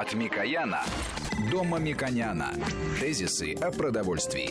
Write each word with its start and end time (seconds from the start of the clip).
От 0.00 0.14
Микояна 0.14 0.82
до 1.50 1.64
Мамиконяна. 1.64 2.50
Тезисы 3.00 3.54
о 3.60 3.72
продовольствии. 3.72 4.50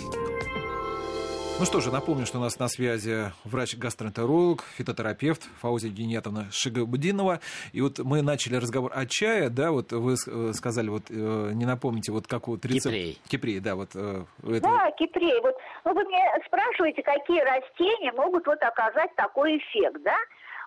Ну 1.58 1.66
что 1.66 1.80
же, 1.80 1.90
напомню, 1.90 2.26
что 2.26 2.40
у 2.40 2.42
нас 2.42 2.60
на 2.60 2.68
связи 2.68 3.32
врач-гастроэнтеролог, 3.46 4.66
фитотерапевт 4.76 5.44
Фаузия 5.62 5.90
Генетовна 5.90 6.48
Шигабудинова. 6.52 7.40
И 7.72 7.80
вот 7.80 8.00
мы 8.00 8.22
начали 8.22 8.58
разговор 8.58 8.92
о 8.94 9.06
чае, 9.06 9.48
да, 9.48 9.72
вот 9.72 9.94
вы 9.94 10.16
э, 10.16 10.52
сказали, 10.52 10.90
вот 10.90 11.04
э, 11.10 11.14
не 11.14 11.66
напомните, 11.66 12.12
вот 12.12 12.28
как 12.28 12.50
вот 12.50 12.66
рецепт... 12.66 12.84
Кипрей. 12.94 13.22
Кипрей, 13.30 13.60
да, 13.62 13.76
вот. 13.76 13.92
Э, 13.96 14.26
это... 14.44 14.60
Да, 14.60 14.92
кипрей. 15.00 15.40
Вот 15.40 15.56
ну, 15.86 15.94
вы 15.94 16.04
мне 16.04 16.30
спрашиваете, 16.46 17.02
какие 17.04 17.40
растения 17.40 18.12
могут 18.12 18.46
вот 18.48 18.62
оказать 18.62 19.16
такой 19.16 19.60
эффект, 19.60 20.02
да? 20.04 20.18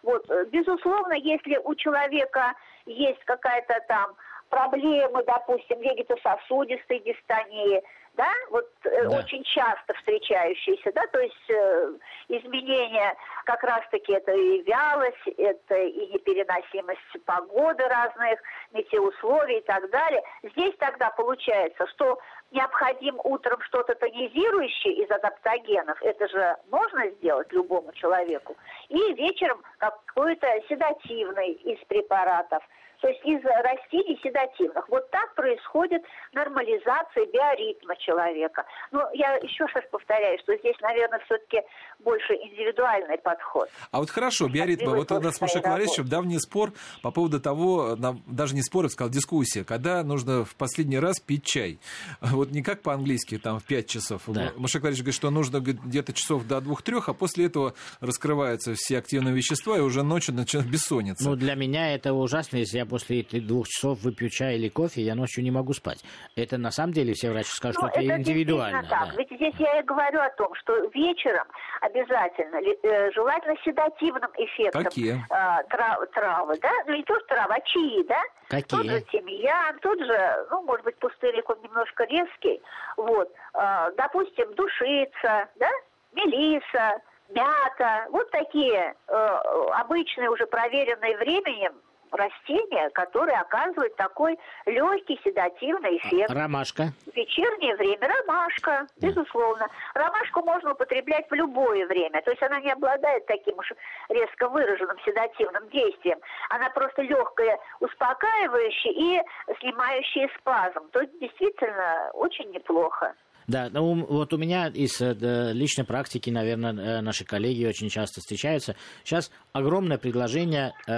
Вот, 0.03 0.27
безусловно, 0.51 1.13
если 1.13 1.59
у 1.63 1.75
человека 1.75 2.55
есть 2.87 3.23
какая-то 3.27 3.75
там 3.87 4.17
проблема, 4.51 5.23
допустим, 5.23 5.81
вегетососудистой 5.81 6.99
дистонии, 7.01 7.83
да, 8.15 8.31
вот 8.51 8.69
э, 8.85 9.09
да. 9.09 9.19
очень 9.19 9.43
часто 9.45 9.95
встречающиеся, 9.95 10.93
да, 10.93 11.07
то 11.07 11.21
есть 11.21 11.49
э, 11.49 11.93
изменения 12.29 13.15
как 13.45 13.63
раз-таки 13.63 14.13
это 14.13 14.33
и 14.33 14.63
вялость, 14.63 15.27
это 15.39 15.77
и 15.77 16.09
непереносимость 16.09 17.25
погоды 17.25 17.85
разных, 17.87 18.41
метеоусловий 18.73 19.59
и 19.59 19.63
так 19.63 19.89
далее. 19.91 20.23
Здесь 20.43 20.75
тогда 20.79 21.11
получается, 21.11 21.87
что 21.87 22.19
необходим 22.51 23.19
утром 23.23 23.63
что-то 23.63 23.95
тонизирующее 23.95 25.05
из 25.05 25.11
адаптогенов, 25.11 26.03
это 26.03 26.29
же 26.29 26.57
можно 26.71 27.09
сделать 27.11 27.51
любому 27.53 27.93
человеку, 27.93 28.57
и 28.89 29.15
вечером 29.15 29.63
какой-то 29.79 30.49
седативный 30.69 31.53
из 31.53 31.79
препаратов– 31.87 32.63
то 33.01 33.09
есть 33.09 33.21
из 33.25 33.43
растений 33.45 34.19
седативных. 34.23 34.89
Вот 34.89 35.11
так 35.11 35.35
происходит 35.35 36.03
нормализация 36.33 37.27
биоритма 37.27 37.97
человека. 37.97 38.65
Но 38.91 39.09
я 39.15 39.37
еще 39.37 39.65
раз 39.65 39.85
повторяю, 39.91 40.39
что 40.41 40.57
здесь, 40.57 40.77
наверное, 40.81 41.21
все-таки 41.25 41.63
больше 41.99 42.35
индивидуальный 42.35 43.19
подход. 43.19 43.69
А 43.91 43.99
вот 43.99 44.11
хорошо, 44.11 44.49
биоритма. 44.49 44.95
Вот 44.95 45.11
у 45.13 45.21
нас 45.21 45.37
с 45.37 45.41
Машей 45.41 45.63
Кларисовичем 45.63 46.09
давний 46.09 46.39
спор 46.39 46.73
по 47.03 47.11
поводу 47.11 47.41
того, 47.41 47.97
даже 48.27 48.55
не 48.55 48.63
спор, 48.63 48.85
я 48.85 48.91
сказал, 48.91 49.11
дискуссия, 49.11 49.65
когда 49.65 50.03
нужно 50.03 50.45
в 50.45 50.55
последний 50.57 50.99
раз 50.99 51.21
пить 51.21 51.45
чай. 51.45 51.79
Вот 52.21 52.51
не 52.51 52.63
как 52.63 52.83
по-английски, 52.83 53.39
там, 53.39 53.59
в 53.59 53.65
5 53.65 53.87
часов. 53.87 54.23
Да. 54.27 54.53
Маша 54.57 54.81
Кларисович 54.81 55.05
говорит, 55.05 55.15
что 55.15 55.31
нужно 55.31 55.61
где-то 55.61 56.13
часов 56.13 56.47
до 56.47 56.59
2-3, 56.59 57.03
а 57.07 57.15
после 57.15 57.47
этого 57.47 57.75
раскрываются 58.01 58.75
все 58.75 58.99
активные 58.99 59.35
вещества, 59.35 59.77
и 59.77 59.81
уже 59.81 60.03
ночью 60.03 60.35
начинает 60.35 60.71
бессонница. 60.71 61.29
Ну, 61.29 61.37
для 61.37 61.55
меня 61.55 61.95
это 61.95 62.13
ужасно, 62.13 62.57
если 62.57 62.79
я 62.79 62.87
после 62.91 63.23
двух 63.23 63.69
часов 63.69 64.03
выпью 64.03 64.29
чай 64.29 64.57
или 64.57 64.69
кофе, 64.69 65.01
я 65.03 65.15
ночью 65.15 65.45
не 65.45 65.51
могу 65.51 65.73
спать. 65.73 66.05
Это 66.37 66.59
на 66.59 66.71
самом 66.73 66.93
деле 66.93 67.15
все 67.15 67.31
врачи 67.31 67.51
скажут, 67.51 67.83
ну, 67.83 67.89
что 67.89 68.01
это, 68.01 68.07
это 68.07 68.21
индивидуально. 68.21 68.83
Так. 68.83 69.09
Да. 69.11 69.15
Ведь 69.17 69.31
здесь 69.31 69.55
я 69.59 69.81
и 69.81 69.83
говорю 69.85 70.21
о 70.21 70.31
том, 70.31 70.53
что 70.57 70.75
вечером 70.93 71.47
обязательно, 71.81 72.57
э, 72.57 73.13
желательно 73.13 73.55
седативным 73.65 74.31
эффектом 74.37 74.85
Какие? 74.85 75.15
Э, 75.31 75.63
трав, 75.71 76.11
травы, 76.13 76.59
да, 76.61 76.73
ну 76.87 76.97
не 76.97 77.05
то 77.05 77.19
трава, 77.29 77.55
а 77.55 77.61
чаи, 77.61 78.05
да? 78.09 78.21
Какие? 78.49 78.81
Тут 78.81 78.91
же 78.91 79.01
тимьян, 79.13 79.79
тут 79.81 79.99
же, 80.01 80.47
ну, 80.51 80.63
может 80.63 80.85
быть, 80.85 80.97
пустырик, 80.97 81.49
он 81.49 81.59
немножко 81.63 82.05
резкий, 82.05 82.61
вот, 82.97 83.33
э, 83.55 83.91
допустим, 83.97 84.53
душица, 84.55 85.49
да, 85.57 85.71
мелиса, 86.13 87.01
мята, 87.29 88.07
вот 88.11 88.31
такие 88.31 88.95
э, 89.07 89.15
обычные 89.15 90.31
уже 90.31 90.47
проверенные 90.47 91.17
временем 91.19 91.75
растения, 92.13 92.91
которые 92.91 93.39
оказывают 93.39 93.95
такой 93.97 94.39
легкий 94.67 95.21
седативный 95.25 95.99
эффект. 95.99 96.31
Ромашка. 96.31 96.93
В 97.07 97.17
вечернее 97.17 97.77
время 97.77 98.09
ромашка, 98.09 98.87
да. 98.97 99.09
безусловно. 99.09 99.69
Ромашку 99.95 100.43
можно 100.43 100.73
употреблять 100.73 101.29
в 101.31 101.35
любое 101.35 101.87
время. 101.87 102.23
То 102.23 102.31
есть 102.31 102.43
она 102.43 102.61
не 102.61 102.71
обладает 102.71 103.27
таким 103.27 103.59
уж 103.59 103.73
резко 104.09 104.49
выраженным 104.49 104.99
седативным 105.05 105.69
действием. 105.71 106.19
Она 106.51 106.71
просто 106.71 107.03
легкая, 107.03 107.59
успокаивающая 107.81 108.93
и 108.93 109.23
снимающая 109.61 110.29
спазм. 110.39 110.89
То 110.91 111.01
есть 111.01 111.19
действительно 111.21 112.11
очень 112.15 112.51
неплохо. 112.51 113.15
Да, 113.51 113.69
ну 113.69 114.07
вот 114.07 114.33
у 114.33 114.39
меня 114.39 114.69
из 114.69 115.01
э, 115.01 115.53
личной 115.53 115.85
практики, 115.85 116.31
наверное, 116.31 116.73
э, 116.73 117.01
наши 117.01 117.25
коллеги 117.25 117.65
очень 117.65 117.89
часто 117.89 118.21
встречаются. 118.21 118.77
Сейчас 119.03 119.33
огромное 119.53 119.99
предложение 119.99 120.73
э, 120.87 120.93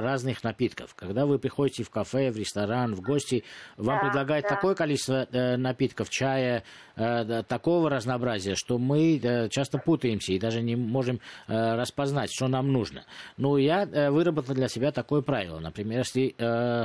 разных 0.00 0.42
напитков. 0.42 0.94
Когда 0.94 1.26
вы 1.26 1.38
приходите 1.38 1.82
в 1.82 1.90
кафе, 1.90 2.30
в 2.30 2.38
ресторан, 2.38 2.94
в 2.94 3.02
гости, 3.02 3.44
вам 3.76 3.98
да, 3.98 4.04
предлагают 4.06 4.46
да. 4.48 4.54
такое 4.54 4.74
количество 4.74 5.28
напитков, 5.58 6.08
чая, 6.08 6.64
такого 6.94 7.90
разнообразия, 7.90 8.54
что 8.54 8.78
мы 8.78 9.48
часто 9.50 9.76
путаемся 9.78 10.32
и 10.32 10.38
даже 10.38 10.62
не 10.62 10.76
можем 10.76 11.20
распознать, 11.46 12.30
что 12.32 12.48
нам 12.48 12.72
нужно. 12.72 13.04
Но 13.36 13.58
я 13.58 13.84
выработал 14.10 14.54
для 14.54 14.68
себя 14.68 14.92
такое 14.92 15.20
правило. 15.20 15.60
Например, 15.60 15.98
если 15.98 16.34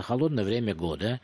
холодное 0.04 0.44
время 0.44 0.76
года, 0.76 1.22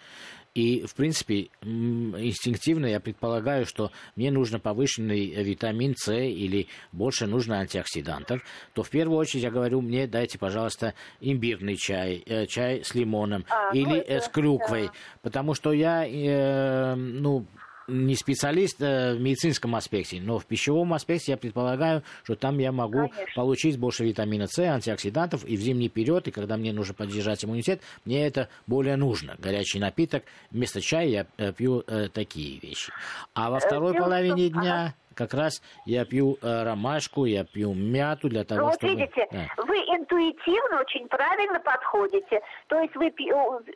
и, 0.55 0.85
в 0.85 0.95
принципе, 0.95 1.49
инстинктивно 1.61 2.87
я 2.87 2.99
предполагаю, 2.99 3.65
что 3.65 3.91
мне 4.15 4.31
нужно 4.31 4.59
повышенный 4.59 5.43
витамин 5.43 5.95
С 5.95 6.11
или 6.11 6.67
больше 6.91 7.27
нужно 7.27 7.59
антиоксидантов, 7.59 8.43
то 8.73 8.83
в 8.83 8.89
первую 8.89 9.19
очередь 9.19 9.43
я 9.43 9.51
говорю, 9.51 9.81
мне 9.81 10.07
дайте, 10.07 10.39
пожалуйста, 10.39 10.95
имбирный 11.21 11.75
чай, 11.75 12.23
э, 12.25 12.45
чай 12.47 12.83
с 12.83 12.95
лимоном 12.95 13.45
а, 13.49 13.71
или 13.73 13.85
ну 13.85 13.95
это, 13.95 14.25
с 14.25 14.29
клюквой, 14.29 14.87
да. 14.87 14.93
потому 15.21 15.53
что 15.53 15.71
я, 15.71 16.05
э, 16.05 16.95
ну, 16.95 17.45
не 17.89 18.15
специалист 18.15 18.81
э, 18.81 19.15
в 19.15 19.19
медицинском 19.19 19.75
аспекте, 19.75 20.21
но 20.21 20.39
в 20.39 20.45
пищевом 20.45 20.93
аспекте 20.93 21.33
я 21.33 21.37
предполагаю, 21.37 22.03
что 22.23 22.35
там 22.35 22.59
я 22.59 22.71
могу 22.71 23.09
Конечно. 23.09 23.33
получить 23.35 23.77
больше 23.77 24.05
витамина 24.05 24.47
С, 24.47 24.59
антиоксидантов, 24.59 25.45
и 25.45 25.57
в 25.57 25.61
зимний 25.61 25.89
период, 25.89 26.27
и 26.27 26.31
когда 26.31 26.57
мне 26.57 26.73
нужно 26.73 26.93
поддержать 26.93 27.43
иммунитет, 27.43 27.81
мне 28.05 28.25
это 28.25 28.49
более 28.67 28.95
нужно. 28.95 29.35
Горячий 29.39 29.79
напиток, 29.79 30.23
вместо 30.51 30.81
чая 30.81 31.07
я 31.07 31.27
э, 31.37 31.53
пью 31.53 31.83
э, 31.87 32.09
такие 32.13 32.59
вещи. 32.59 32.91
А 33.33 33.49
во 33.49 33.59
второй 33.59 33.93
половине 33.93 34.49
дня 34.49 34.93
как 35.19 35.33
раз 35.33 35.61
я 35.85 36.05
пью 36.05 36.37
э, 36.41 36.63
ромашку, 36.63 37.25
я 37.25 37.43
пью 37.43 37.73
мяту 37.73 38.29
для 38.29 38.45
того, 38.45 38.67
вот 38.67 38.75
чтобы... 38.75 38.93
видите, 38.93 39.27
да. 39.31 39.63
вы 39.67 39.75
интуитивно 39.75 40.79
очень 40.79 41.09
правильно 41.09 41.59
подходите. 41.59 42.41
То 42.67 42.79
есть 42.79 42.95
вы 42.95 43.11
пи... 43.11 43.29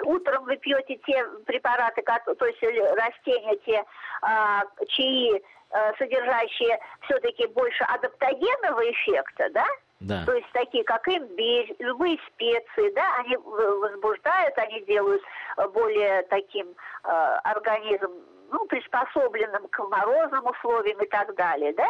утром 0.06 0.46
вы 0.46 0.56
пьете 0.56 0.98
те 1.06 1.26
препараты, 1.46 2.02
то 2.02 2.46
есть 2.46 2.64
растения, 2.96 3.58
те 3.66 3.84
а, 4.22 4.64
чаи, 4.88 5.44
а, 5.70 5.94
содержащие 5.98 6.80
все-таки 7.02 7.46
больше 7.48 7.84
адаптогенного 7.84 8.90
эффекта, 8.92 9.50
да? 9.54 9.66
Да. 10.00 10.24
То 10.26 10.34
есть 10.34 10.48
такие, 10.54 10.84
как 10.84 11.08
имбирь, 11.08 11.76
любые 11.80 12.18
специи, 12.28 12.94
да, 12.94 13.16
они 13.20 13.38
возбуждают, 13.38 14.58
они 14.58 14.82
делают 14.82 15.22
более 15.74 16.24
таким 16.24 16.68
э, 17.04 17.08
организм, 17.44 18.12
ну, 18.54 18.66
приспособленным 18.68 19.68
к 19.70 19.80
морозным 19.80 20.46
условиям 20.46 21.02
и 21.02 21.08
так 21.08 21.36
далее, 21.36 21.74
да? 21.74 21.88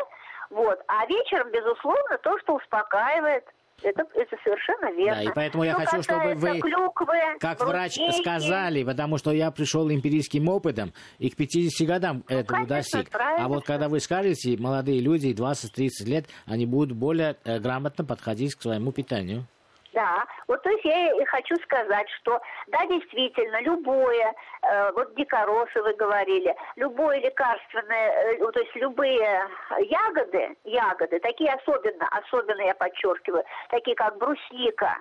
Вот. 0.50 0.80
А 0.88 1.06
вечером, 1.08 1.52
безусловно, 1.52 2.18
то, 2.22 2.40
что 2.40 2.56
успокаивает, 2.56 3.44
это, 3.82 4.06
это 4.14 4.38
совершенно 4.44 4.92
верно. 4.94 5.24
Да, 5.24 5.30
и 5.30 5.34
поэтому 5.34 5.64
я 5.66 5.74
что 5.74 5.86
хочу, 5.86 6.04
чтобы 6.04 6.36
вы, 6.36 6.60
клюквы, 6.60 7.18
как 7.40 7.60
врач, 7.60 8.00
сказали, 8.20 8.84
потому 8.84 9.18
что 9.18 9.32
я 9.32 9.52
пришел 9.52 9.90
эмпирическим 9.92 10.48
опытом 10.48 10.94
и 11.20 11.30
к 11.30 11.36
50 11.36 11.88
годам 11.88 12.24
ну, 12.30 12.38
этого 12.38 12.66
конечно, 12.66 12.76
достиг. 12.76 13.10
А 13.14 13.48
вот 13.48 13.66
когда 13.66 13.90
вы 13.90 14.00
скажете, 14.00 14.56
молодые 14.58 15.02
люди, 15.02 15.36
20-30 15.36 15.90
лет, 16.06 16.26
они 16.46 16.66
будут 16.66 16.96
более 16.96 17.36
э, 17.44 17.60
грамотно 17.60 18.06
подходить 18.06 18.56
к 18.56 18.62
своему 18.62 18.94
питанию. 18.94 19.46
Да, 19.94 20.26
вот 20.48 20.64
то 20.64 20.70
есть 20.72 20.84
я 20.86 21.12
и 21.12 21.26
хочу 21.26 21.56
сказать, 21.58 22.10
что 22.22 22.42
да, 22.68 22.84
действительно, 22.88 23.62
любое, 23.62 24.34
э, 24.64 24.92
вот 24.94 25.14
дикоросы 25.16 25.82
вы 25.84 25.94
говорили, 25.94 26.56
любое 26.78 27.20
лекарственное, 27.20 28.34
э, 28.34 28.52
то 28.52 28.60
есть 28.60 28.76
любые 28.76 29.48
ягоды, 29.82 30.58
ягоды, 30.64 31.20
такие 31.20 31.54
особенно, 31.54 32.08
особенно 32.08 32.62
я 32.62 32.74
подчеркиваю, 32.74 33.44
такие 33.70 33.96
как 33.96 34.18
брусника. 34.18 34.98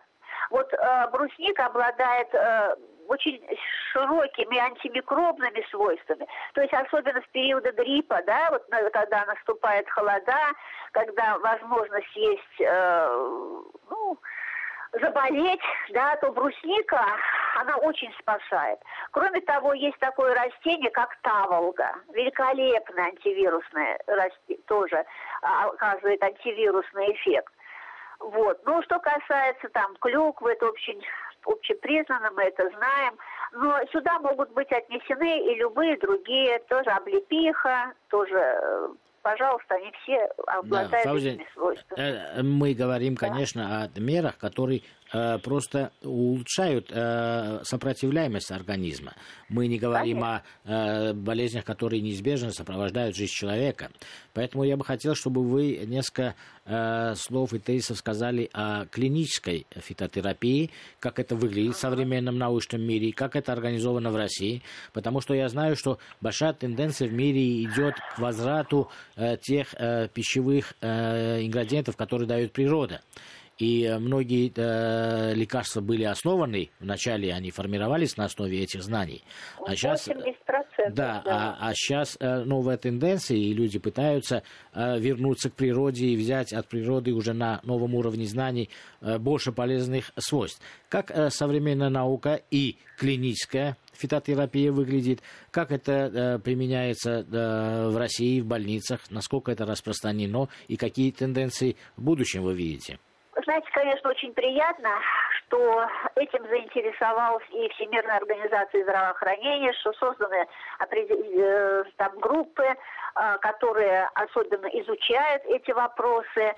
Вот 0.50 0.70
э, 0.74 1.08
брусника 1.10 1.66
обладает 1.66 2.28
э, 2.34 2.76
очень 3.08 3.40
широкими 3.92 4.58
антимикробными 4.58 5.64
свойствами. 5.70 6.26
То 6.54 6.60
есть 6.60 6.72
особенно 6.72 7.20
в 7.20 7.28
периоды 7.28 7.70
гриппа, 7.72 8.20
да, 8.26 8.50
вот 8.50 8.64
когда 8.92 9.24
наступает 9.24 9.88
холода, 9.90 10.52
когда 10.92 11.38
возможно 11.38 11.98
съесть, 12.12 12.60
э, 12.60 13.32
ну, 13.90 14.18
заболеть, 15.00 15.60
да, 15.90 16.16
то 16.16 16.30
брусника, 16.32 17.04
она 17.56 17.76
очень 17.76 18.12
спасает. 18.18 18.78
Кроме 19.10 19.40
того, 19.40 19.72
есть 19.72 19.98
такое 19.98 20.34
растение, 20.34 20.90
как 20.90 21.16
таволга. 21.22 21.94
Великолепное 22.12 23.06
антивирусное 23.06 23.98
растение, 24.06 24.62
тоже 24.66 25.04
а, 25.42 25.66
оказывает 25.66 26.22
антивирусный 26.22 27.12
эффект. 27.12 27.52
Вот. 28.20 28.60
Ну, 28.64 28.82
что 28.82 29.00
касается 29.00 29.68
там 29.70 29.96
клюквы, 29.96 30.52
это 30.52 30.66
очень 30.66 31.02
общепризнанно, 31.44 32.30
мы 32.32 32.44
это 32.44 32.68
знаем. 32.76 33.18
Но 33.52 33.78
сюда 33.92 34.18
могут 34.20 34.50
быть 34.52 34.70
отнесены 34.70 35.52
и 35.52 35.56
любые 35.56 35.96
другие, 35.98 36.58
тоже 36.68 36.90
облепиха, 36.90 37.92
тоже 38.08 38.38
э, 38.38 38.88
пожалуйста, 39.22 39.74
они 39.74 39.92
все 40.02 40.28
обладают 40.46 41.04
да, 41.04 41.16
этими 41.16 41.46
свойствами. 41.54 42.00
Э, 42.00 42.42
мы 42.42 42.74
говорим, 42.74 43.14
да. 43.14 43.28
конечно, 43.28 43.82
о 43.82 44.00
мерах, 44.00 44.38
которые 44.38 44.82
просто 45.12 45.92
улучшают 46.02 46.90
э, 46.90 47.60
сопротивляемость 47.64 48.50
организма. 48.50 49.12
Мы 49.50 49.66
не 49.66 49.78
говорим 49.78 50.20
Конечно. 50.20 50.42
о 50.64 51.10
э, 51.10 51.12
болезнях, 51.12 51.64
которые 51.64 52.00
неизбежно 52.00 52.50
сопровождают 52.50 53.14
жизнь 53.14 53.32
человека. 53.32 53.90
Поэтому 54.32 54.64
я 54.64 54.76
бы 54.78 54.84
хотел, 54.84 55.14
чтобы 55.14 55.42
вы 55.42 55.82
несколько 55.86 56.34
слов 57.16 57.52
и 57.54 57.58
тезисов 57.58 57.98
сказали 57.98 58.48
о 58.52 58.86
клинической 58.86 59.66
фитотерапии, 59.74 60.70
как 61.00 61.18
это 61.18 61.34
выглядит 61.34 61.74
в 61.74 61.80
современном 61.80 62.38
научном 62.38 62.82
мире, 62.82 63.12
как 63.12 63.34
это 63.34 63.52
организовано 63.52 64.12
в 64.12 64.16
России, 64.16 64.62
потому 64.92 65.20
что 65.20 65.34
я 65.34 65.48
знаю, 65.48 65.74
что 65.74 65.98
большая 66.20 66.52
тенденция 66.52 67.08
в 67.08 67.12
мире 67.12 67.64
идет 67.64 67.96
к 68.14 68.20
возврату 68.20 68.88
тех 69.40 69.74
пищевых 70.14 70.74
ингредиентов, 70.80 71.96
которые 71.96 72.28
дает 72.28 72.52
природа. 72.52 73.00
И 73.58 73.96
многие 74.00 74.52
э, 74.54 75.34
лекарства 75.34 75.80
были 75.80 76.04
основаны, 76.04 76.70
вначале 76.80 77.32
они 77.32 77.50
формировались 77.50 78.16
на 78.16 78.24
основе 78.24 78.62
этих 78.62 78.82
знаний. 78.82 79.22
А 79.66 79.76
сейчас, 79.76 80.08
э, 80.08 80.14
да, 80.90 81.22
да. 81.24 81.56
А, 81.60 81.68
а 81.68 81.74
сейчас 81.74 82.16
э, 82.18 82.44
новая 82.44 82.76
тенденция, 82.76 83.36
и 83.36 83.52
люди 83.52 83.78
пытаются 83.78 84.42
э, 84.72 84.98
вернуться 84.98 85.50
к 85.50 85.54
природе 85.54 86.06
и 86.06 86.16
взять 86.16 86.52
от 86.52 86.68
природы 86.68 87.12
уже 87.12 87.34
на 87.34 87.60
новом 87.62 87.94
уровне 87.94 88.26
знаний 88.26 88.70
э, 89.00 89.18
больше 89.18 89.52
полезных 89.52 90.12
свойств. 90.18 90.60
Как 90.88 91.10
э, 91.10 91.30
современная 91.30 91.90
наука 91.90 92.40
и 92.50 92.78
клиническая 92.98 93.76
фитотерапия 93.92 94.72
выглядит, 94.72 95.22
как 95.50 95.72
это 95.72 95.92
э, 95.92 96.38
применяется 96.38 97.26
э, 97.30 97.88
в 97.88 97.96
России, 97.96 98.40
в 98.40 98.46
больницах, 98.46 99.10
насколько 99.10 99.52
это 99.52 99.66
распространено 99.66 100.48
и 100.68 100.76
какие 100.76 101.10
тенденции 101.10 101.76
в 101.96 102.02
будущем 102.02 102.42
вы 102.42 102.54
видите? 102.54 102.98
Знаете, 103.44 103.68
конечно, 103.72 104.10
очень 104.10 104.32
приятно, 104.34 104.90
что 105.38 105.86
этим 106.14 106.46
заинтересовалась 106.46 107.44
и 107.50 107.68
Всемирная 107.70 108.18
организация 108.18 108.84
здравоохранения, 108.84 109.72
что 109.80 109.92
созданы 109.94 110.46
э, 110.78 111.84
там 111.96 112.18
группы, 112.20 112.62
э, 112.64 113.38
которые 113.40 114.08
особенно 114.14 114.66
изучают 114.66 115.42
эти 115.46 115.72
вопросы. 115.72 116.54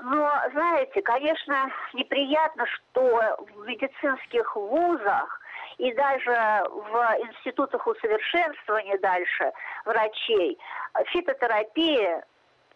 Но, 0.00 0.30
знаете, 0.52 1.00
конечно, 1.00 1.70
неприятно, 1.94 2.66
что 2.66 3.36
в 3.54 3.66
медицинских 3.66 4.56
вузах 4.56 5.40
и 5.78 5.90
даже 5.94 6.32
в 6.70 7.16
институтах 7.28 7.86
усовершенствования 7.86 8.98
дальше 8.98 9.52
врачей 9.86 10.58
фитотерапия 11.06 12.24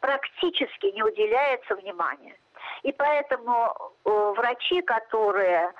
практически 0.00 0.86
не 0.86 1.02
уделяется 1.02 1.76
внимания. 1.76 2.34
И 2.82 2.92
поэтому 2.92 3.74
э, 4.04 4.32
врачи, 4.36 4.80
которые 4.82 5.72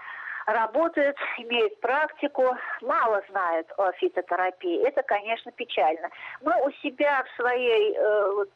работают, 0.47 1.17
имеют 1.39 1.79
практику, 1.81 2.57
мало 2.83 3.23
знают 3.31 3.71
о 3.77 3.93
фитотерапии. 3.93 4.87
Это, 4.87 5.03
конечно, 5.03 5.53
печально. 5.53 6.11
Мы 6.41 6.53
у 6.63 6.71
себя 6.83 7.25
в 7.25 7.41
своей 7.41 7.95
э, 7.97 8.33
вот, 8.35 8.51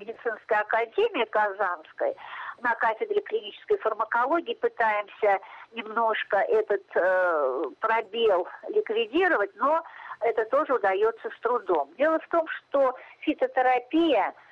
медицинской 0.00 0.58
академии 0.58 1.24
Казанской 1.26 2.16
на 2.60 2.74
кафедре 2.76 3.20
клинической 3.20 3.78
фармакологии 3.78 4.54
пытаемся 4.54 5.38
немножко 5.72 6.38
этот 6.38 6.84
э, 6.94 7.64
пробел 7.80 8.48
ликвидировать, 8.68 9.50
но 9.56 9.82
это 10.20 10.44
тоже 10.46 10.74
удается 10.74 11.28
с 11.28 11.40
трудом. 11.40 11.92
Дело 11.98 12.18
в 12.20 12.28
том, 12.28 12.46
что 12.48 12.96
фитотерапия– 13.20 14.32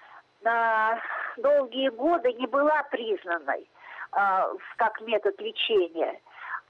на 0.45 1.01
долгие 1.39 1.89
годы 1.91 2.33
не 2.35 2.47
была 2.47 2.83
признанной 2.85 3.69
а, 4.13 4.51
как 4.77 5.01
метод 5.03 5.41
лечения. 5.41 6.21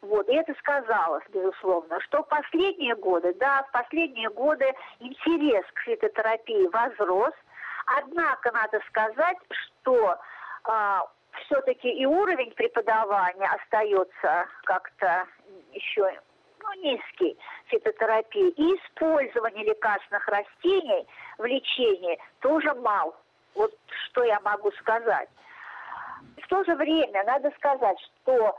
Вот, 0.02 0.28
и 0.28 0.34
это 0.34 0.54
сказалось, 0.58 1.24
безусловно, 1.30 1.98
что 2.00 2.22
в 2.22 2.28
последние 2.28 2.94
годы, 2.94 3.32
да, 3.34 3.62
в 3.62 3.72
последние 3.72 4.28
годы 4.28 4.70
интерес 5.00 5.64
к 5.72 5.80
фитотерапии 5.80 6.68
возрос, 6.68 7.32
однако 7.86 8.52
надо 8.52 8.80
сказать, 8.88 9.38
что 9.48 10.18
а, 10.64 11.06
все-таки 11.44 11.88
и 11.88 12.04
уровень 12.06 12.52
преподавания 12.52 13.48
остается 13.48 14.46
как-то 14.64 15.26
еще 15.72 16.20
ну, 16.60 16.82
низкий 16.82 17.38
фитотерапии, 17.66 18.50
и 18.50 18.76
использование 18.76 19.64
лекарственных 19.64 20.26
растений 20.28 21.06
в 21.38 21.44
лечении 21.44 22.18
тоже 22.40 22.74
мал. 22.74 23.14
Вот 23.54 23.72
что 24.06 24.24
я 24.24 24.40
могу 24.40 24.70
сказать. 24.72 25.28
В 26.42 26.48
то 26.48 26.64
же 26.64 26.74
время 26.74 27.24
надо 27.24 27.50
сказать, 27.58 27.98
что 28.00 28.56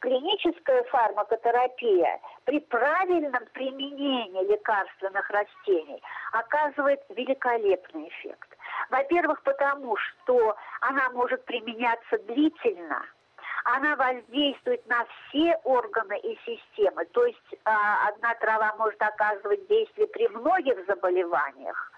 клиническая 0.00 0.82
фармакотерапия 0.84 2.20
при 2.44 2.60
правильном 2.60 3.44
применении 3.52 4.44
лекарственных 4.44 5.28
растений 5.30 6.02
оказывает 6.32 7.00
великолепный 7.08 8.08
эффект. 8.08 8.56
Во-первых, 8.90 9.42
потому 9.42 9.96
что 9.96 10.56
она 10.80 11.10
может 11.10 11.44
применяться 11.44 12.18
длительно, 12.18 13.04
она 13.64 13.96
воздействует 13.96 14.86
на 14.86 15.04
все 15.06 15.56
органы 15.64 16.18
и 16.20 16.38
системы. 16.44 17.04
То 17.06 17.24
есть 17.24 17.54
а, 17.64 18.08
одна 18.08 18.34
трава 18.36 18.74
может 18.78 19.02
оказывать 19.02 19.66
действие 19.66 20.06
при 20.06 20.28
многих 20.28 20.86
заболеваниях, 20.86 21.92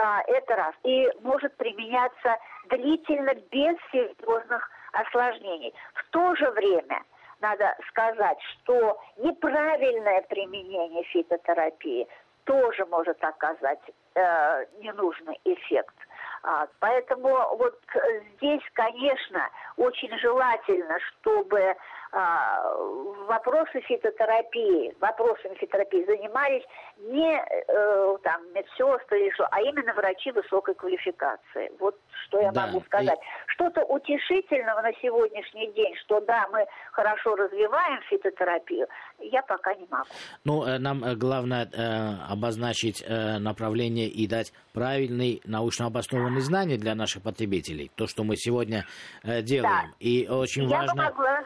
а, 0.00 0.22
это 0.26 0.56
раз. 0.56 0.74
И 0.84 1.08
может 1.20 1.54
применяться 1.56 2.36
длительно, 2.68 3.34
без 3.50 3.76
серьезных 3.92 4.70
осложнений. 4.92 5.74
В 5.94 6.10
то 6.10 6.34
же 6.36 6.50
время 6.52 7.02
надо 7.40 7.76
сказать, 7.88 8.38
что 8.40 8.98
неправильное 9.18 10.22
применение 10.22 11.04
фитотерапии 11.04 12.08
тоже 12.44 12.86
может 12.86 13.22
оказать 13.22 13.80
э, 14.14 14.64
ненужный 14.80 15.38
эффект. 15.44 15.94
А, 16.42 16.66
поэтому 16.78 17.28
вот 17.56 17.78
здесь, 18.36 18.62
конечно, 18.72 19.48
очень 19.76 20.16
желательно, 20.18 20.98
чтобы 21.00 21.76
а, 22.12 22.74
вопросы 23.26 23.80
фитотерапии, 23.82 24.94
вопросами 25.00 25.54
фитотерапии 25.54 26.04
занимались 26.06 26.64
не 26.98 27.36
э, 27.38 28.16
там 28.24 28.52
медсестры 28.52 29.20
или 29.20 29.30
что, 29.30 29.46
а 29.50 29.60
именно 29.60 29.94
врачи 29.94 30.32
высокой 30.32 30.74
квалификации. 30.74 31.70
Вот 31.78 31.96
что 32.26 32.40
я 32.40 32.50
да, 32.50 32.66
могу 32.66 32.80
сказать. 32.80 33.18
И... 33.18 33.50
Что-то 33.52 33.84
утешительного 33.84 34.80
на 34.80 34.92
сегодняшний 34.94 35.68
день, 35.72 35.94
что 35.96 36.20
да, 36.20 36.48
мы 36.50 36.66
хорошо 36.92 37.36
развиваем 37.36 38.00
фитотерапию, 38.02 38.88
я 39.20 39.42
пока 39.42 39.74
не 39.74 39.86
могу. 39.90 40.08
Ну, 40.44 40.64
э, 40.64 40.78
нам 40.78 41.04
э, 41.04 41.14
главное 41.14 41.68
э, 41.72 42.32
обозначить 42.32 43.02
э, 43.06 43.38
направление 43.38 44.08
и 44.08 44.26
дать 44.26 44.52
правильные 44.72 45.40
научно 45.44 45.86
обоснованные 45.86 46.42
знания 46.42 46.76
для 46.76 46.94
наших 46.94 47.22
потребителей. 47.22 47.90
То, 47.94 48.06
что 48.06 48.24
мы 48.24 48.36
сегодня 48.36 48.86
э, 49.22 49.42
делаем. 49.42 49.88
Да. 49.88 49.94
И 50.00 50.26
очень 50.28 50.64
я 50.64 50.78
важно... 50.78 50.94
Бы 50.94 51.02
могла 51.10 51.42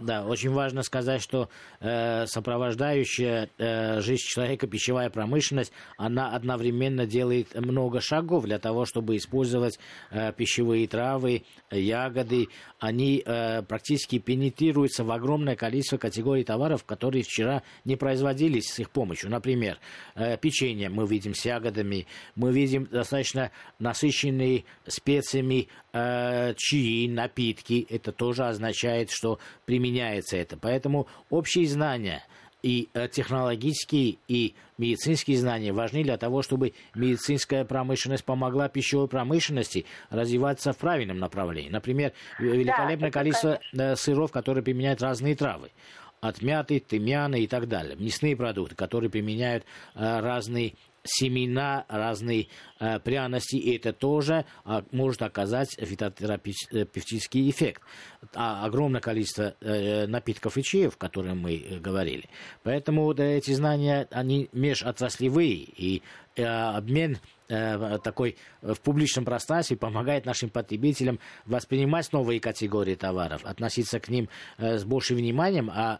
да, 0.00 0.24
очень 0.24 0.50
важно 0.50 0.82
сказать, 0.82 1.22
что 1.22 1.48
э, 1.80 2.26
сопровождающая 2.26 3.50
э, 3.58 4.00
жизнь 4.00 4.22
человека 4.24 4.66
пищевая 4.66 5.10
промышленность, 5.10 5.72
она 5.96 6.34
одновременно 6.34 7.06
делает 7.06 7.54
много 7.54 8.00
шагов 8.00 8.44
для 8.44 8.58
того, 8.58 8.84
чтобы 8.84 9.16
использовать 9.16 9.78
э, 10.10 10.32
пищевые 10.32 10.86
травы, 10.88 11.44
ягоды. 11.70 12.48
Они 12.78 13.22
э, 13.24 13.62
практически 13.62 14.18
пенетрируются 14.18 15.04
в 15.04 15.10
огромное 15.10 15.56
количество 15.56 15.96
категорий 15.96 16.44
товаров, 16.44 16.84
которые 16.84 17.22
вчера 17.22 17.62
не 17.84 17.96
производились 17.96 18.72
с 18.72 18.78
их 18.78 18.90
помощью. 18.90 19.30
Например, 19.30 19.78
э, 20.14 20.36
печенье 20.36 20.88
мы 20.88 21.06
видим 21.06 21.34
с 21.34 21.44
ягодами, 21.44 22.06
мы 22.34 22.52
видим 22.52 22.86
достаточно 22.86 23.50
насыщенные 23.78 24.64
специями 24.86 25.68
э, 25.92 26.54
чаи, 26.56 27.08
напитки. 27.08 27.86
Это 27.88 28.12
тоже 28.12 28.44
означает, 28.44 29.10
что 29.10 29.38
применяется 29.64 30.36
это. 30.36 30.56
Поэтому 30.56 31.06
общие 31.30 31.66
знания 31.66 32.24
и 32.62 32.88
э, 32.94 33.08
технологические, 33.08 34.16
и 34.26 34.54
медицинские 34.78 35.36
знания 35.36 35.72
важны 35.72 36.02
для 36.02 36.16
того, 36.16 36.40
чтобы 36.40 36.72
медицинская 36.94 37.64
промышленность 37.66 38.24
помогла 38.24 38.70
пищевой 38.70 39.06
промышленности 39.06 39.84
развиваться 40.08 40.72
в 40.72 40.78
правильном 40.78 41.18
направлении. 41.18 41.68
Например, 41.68 42.12
великолепное 42.38 43.10
да, 43.10 43.18
количество 43.18 43.60
конечно. 43.70 43.92
Э, 43.92 43.96
сыров, 43.96 44.32
которые 44.32 44.64
применяют 44.64 45.02
разные 45.02 45.36
травы 45.36 45.70
от 46.22 46.40
мяты, 46.40 46.80
тымяна 46.80 47.36
и 47.36 47.46
так 47.46 47.68
далее. 47.68 47.96
Мясные 47.96 48.34
продукты, 48.34 48.74
которые 48.74 49.10
применяют 49.10 49.64
э, 49.94 50.20
разные 50.20 50.74
семена, 51.04 51.84
разные 51.88 52.48
э, 52.80 52.98
пряности, 52.98 53.56
и 53.56 53.76
это 53.76 53.92
тоже 53.92 54.46
э, 54.64 54.82
может 54.90 55.22
оказать 55.22 55.76
фитотерапевтический 55.78 57.48
эффект. 57.50 57.82
А, 58.34 58.64
огромное 58.64 59.00
количество 59.00 59.54
э, 59.60 60.06
напитков 60.06 60.56
и 60.56 60.62
чаев, 60.62 60.94
о 60.94 60.98
которых 60.98 61.34
мы 61.34 61.56
э, 61.56 61.78
говорили. 61.78 62.28
Поэтому 62.62 63.04
вот, 63.04 63.20
эти 63.20 63.52
знания, 63.52 64.08
они 64.10 64.48
межотраслевые, 64.52 65.54
и 65.54 66.02
э, 66.36 66.44
обмен 66.44 67.18
Э, 67.48 67.98
такой 68.02 68.36
э, 68.62 68.72
в 68.72 68.80
публичном 68.80 69.26
пространстве 69.26 69.76
помогает 69.76 70.24
нашим 70.24 70.48
потребителям 70.48 71.18
воспринимать 71.44 72.10
новые 72.12 72.40
категории 72.40 72.94
товаров, 72.94 73.44
относиться 73.44 74.00
к 74.00 74.08
ним 74.08 74.30
э, 74.56 74.78
с 74.78 74.84
большим 74.84 75.18
вниманием, 75.18 75.70
а 75.72 75.98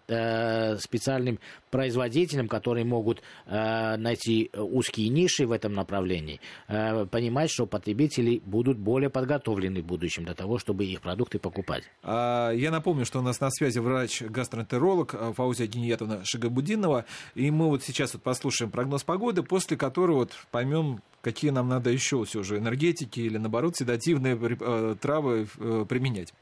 специальным 0.78 1.38
производителям, 1.70 2.48
которые 2.48 2.84
могут 2.84 3.22
найти 3.46 4.50
узкие 4.54 5.08
ниши 5.08 5.46
в 5.46 5.52
этом 5.52 5.72
направлении, 5.74 6.40
понимать, 6.66 7.50
что 7.50 7.66
потребители 7.66 8.40
будут 8.44 8.78
более 8.78 9.10
подготовлены 9.10 9.82
в 9.82 9.84
будущем 9.84 10.24
для 10.24 10.34
того, 10.34 10.58
чтобы 10.58 10.84
их 10.84 11.00
продукты 11.00 11.38
покупать. 11.38 11.84
А, 12.02 12.50
я 12.50 12.70
напомню, 12.70 13.04
что 13.04 13.20
у 13.20 13.22
нас 13.22 13.40
на 13.40 13.50
связи 13.50 13.78
врач-гастроэнтеролог 13.78 15.34
Фаузия 15.34 15.66
Гениетовна 15.66 16.24
Шигабудинова, 16.24 17.04
и 17.34 17.50
мы 17.50 17.68
вот 17.68 17.82
сейчас 17.82 18.14
вот 18.14 18.22
послушаем 18.22 18.70
прогноз 18.70 19.04
погоды, 19.04 19.42
после 19.42 19.76
которого 19.76 20.18
вот 20.18 20.32
поймем, 20.50 21.00
какие 21.24 21.50
нам 21.50 21.68
надо 21.68 21.90
еще 21.90 22.22
все 22.24 22.42
же 22.42 22.58
энергетики 22.58 23.20
или, 23.20 23.38
наоборот, 23.38 23.76
седативные 23.76 24.38
э, 24.38 24.96
травы 25.00 25.48
э, 25.58 25.86
применять. 25.88 26.34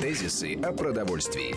Тезисы 0.00 0.54
о 0.54 0.72
продовольствии. 0.72 1.54